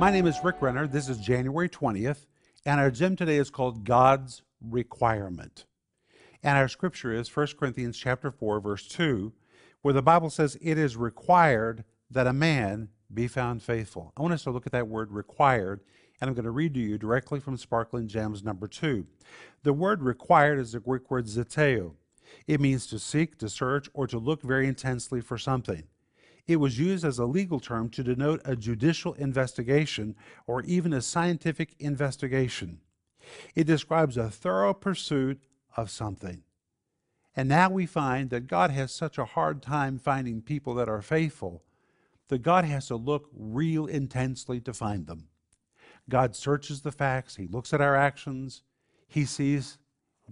[0.00, 0.86] My name is Rick Renner.
[0.86, 2.24] This is January 20th,
[2.64, 5.66] and our gem today is called God's Requirement.
[6.42, 9.30] And our scripture is 1 Corinthians chapter 4 verse 2,
[9.82, 14.14] where the Bible says it is required that a man be found faithful.
[14.16, 15.82] I want us to look at that word required,
[16.18, 19.06] and I'm going to read to you directly from Sparkling Gems number 2.
[19.64, 21.92] The word required is the Greek word zeteo.
[22.46, 25.82] It means to seek, to search, or to look very intensely for something.
[26.50, 30.16] It was used as a legal term to denote a judicial investigation
[30.48, 32.80] or even a scientific investigation.
[33.54, 35.40] It describes a thorough pursuit
[35.76, 36.42] of something.
[37.36, 41.00] And now we find that God has such a hard time finding people that are
[41.00, 41.62] faithful
[42.26, 45.28] that God has to look real intensely to find them.
[46.08, 48.64] God searches the facts, He looks at our actions,
[49.06, 49.78] He sees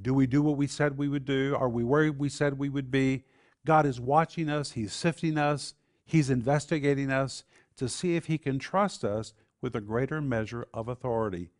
[0.02, 1.54] do we do what we said we would do?
[1.56, 3.22] Are we where we said we would be?
[3.64, 5.74] God is watching us, He's sifting us,
[6.08, 7.44] He's investigating us
[7.76, 11.50] to see if He can trust us with a greater measure of authority.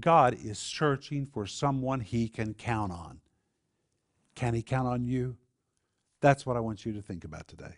[0.00, 3.20] God is searching for someone He can count on.
[4.34, 5.36] Can He count on you?
[6.22, 7.74] That's what I want you to think about today.